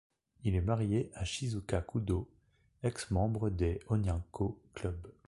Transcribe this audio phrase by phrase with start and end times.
[0.45, 2.27] Il est marié à Shizuka Kudo,
[2.81, 5.11] ex-membre des Onyanko Club.